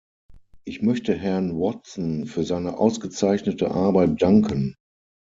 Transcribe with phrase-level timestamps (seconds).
[0.65, 4.73] Ich möchte Herrn Watson für seine ausgezeichnete Arbeit danken.